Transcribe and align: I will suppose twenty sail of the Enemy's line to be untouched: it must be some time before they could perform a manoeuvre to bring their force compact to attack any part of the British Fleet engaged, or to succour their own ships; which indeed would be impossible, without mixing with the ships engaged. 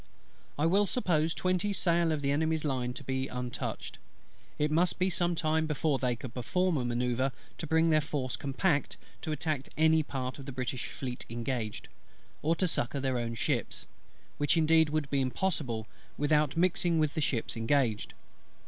I 0.57 0.65
will 0.65 0.87
suppose 0.87 1.31
twenty 1.35 1.73
sail 1.73 2.11
of 2.11 2.23
the 2.23 2.31
Enemy's 2.31 2.65
line 2.65 2.91
to 2.93 3.03
be 3.03 3.27
untouched: 3.27 3.99
it 4.57 4.71
must 4.71 4.97
be 4.97 5.11
some 5.11 5.35
time 5.35 5.67
before 5.67 5.99
they 5.99 6.15
could 6.15 6.33
perform 6.33 6.77
a 6.77 6.83
manoeuvre 6.83 7.31
to 7.59 7.67
bring 7.67 7.91
their 7.91 8.01
force 8.01 8.35
compact 8.35 8.97
to 9.21 9.31
attack 9.31 9.69
any 9.77 10.01
part 10.01 10.39
of 10.39 10.47
the 10.47 10.51
British 10.51 10.87
Fleet 10.87 11.23
engaged, 11.29 11.87
or 12.41 12.55
to 12.55 12.67
succour 12.67 12.99
their 12.99 13.19
own 13.19 13.35
ships; 13.35 13.85
which 14.39 14.57
indeed 14.57 14.89
would 14.89 15.07
be 15.11 15.21
impossible, 15.21 15.85
without 16.17 16.57
mixing 16.57 16.97
with 16.97 17.13
the 17.13 17.21
ships 17.21 17.55
engaged. 17.55 18.15